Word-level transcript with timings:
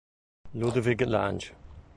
Ludwig 0.55 1.01
Lange 1.05 1.53